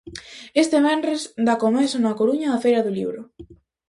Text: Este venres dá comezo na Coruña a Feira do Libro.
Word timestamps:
Este 0.63 0.77
venres 0.87 1.21
dá 1.47 1.55
comezo 1.63 1.97
na 1.99 2.17
Coruña 2.19 2.47
a 2.51 2.61
Feira 2.63 2.81
do 2.85 2.95
Libro. 2.99 3.21